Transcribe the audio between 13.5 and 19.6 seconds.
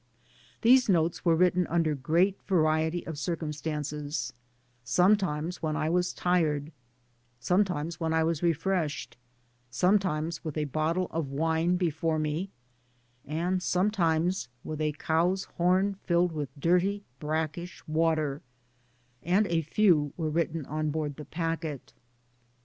sometimes with a cow's hom filled with dirty brackish water; and